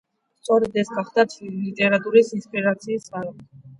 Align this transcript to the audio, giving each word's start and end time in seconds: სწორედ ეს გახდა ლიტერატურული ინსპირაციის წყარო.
სწორედ 0.43 0.77
ეს 0.83 0.87
გახდა 0.95 1.25
ლიტერატურული 1.33 2.25
ინსპირაციის 2.39 3.07
წყარო. 3.11 3.37